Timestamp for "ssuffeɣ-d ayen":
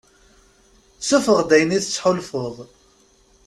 0.99-1.75